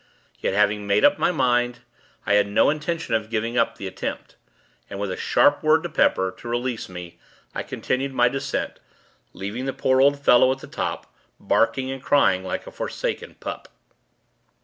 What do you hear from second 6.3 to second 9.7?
to release me, I continued my descent, leaving